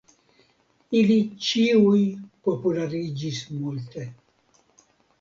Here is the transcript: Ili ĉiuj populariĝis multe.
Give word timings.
Ili 0.99 1.17
ĉiuj 1.49 2.01
populariĝis 2.49 3.45
multe. 3.63 4.11